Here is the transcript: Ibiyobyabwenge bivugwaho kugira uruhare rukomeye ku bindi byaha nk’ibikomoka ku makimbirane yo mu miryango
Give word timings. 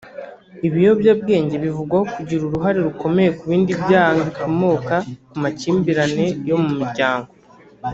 Ibiyobyabwenge 0.67 1.55
bivugwaho 1.63 2.05
kugira 2.15 2.41
uruhare 2.45 2.77
rukomeye 2.87 3.29
ku 3.37 3.43
bindi 3.51 3.71
byaha 3.83 4.09
nk’ibikomoka 4.13 4.95
ku 5.29 5.35
makimbirane 5.43 6.25
yo 6.49 6.57
mu 6.63 6.71
miryango 6.79 7.31